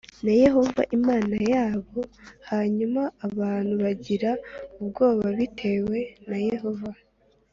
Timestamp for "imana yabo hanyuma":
0.97-3.01